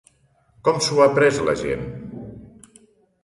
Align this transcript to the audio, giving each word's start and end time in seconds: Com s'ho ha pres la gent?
Com 0.67 0.77
s'ho 0.85 1.03
ha 1.03 1.07
pres 1.17 1.37
la 1.49 1.55
gent? 1.61 1.85